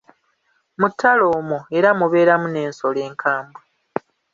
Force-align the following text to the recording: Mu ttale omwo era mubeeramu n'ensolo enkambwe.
Mu 0.79 0.87
ttale 0.91 1.25
omwo 1.37 1.59
era 1.77 1.89
mubeeramu 1.99 2.47
n'ensolo 2.49 2.99
enkambwe. 3.09 3.61